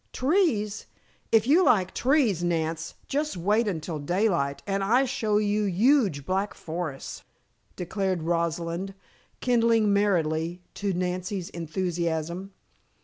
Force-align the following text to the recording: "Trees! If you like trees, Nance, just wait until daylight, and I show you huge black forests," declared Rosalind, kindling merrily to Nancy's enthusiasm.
"Trees! 0.13 0.87
If 1.31 1.45
you 1.45 1.63
like 1.63 1.93
trees, 1.93 2.43
Nance, 2.43 2.95
just 3.05 3.37
wait 3.37 3.67
until 3.67 3.99
daylight, 3.99 4.63
and 4.65 4.83
I 4.83 5.05
show 5.05 5.37
you 5.37 5.65
huge 5.65 6.25
black 6.25 6.55
forests," 6.55 7.21
declared 7.75 8.23
Rosalind, 8.23 8.95
kindling 9.41 9.93
merrily 9.93 10.63
to 10.73 10.91
Nancy's 10.93 11.49
enthusiasm. 11.51 12.51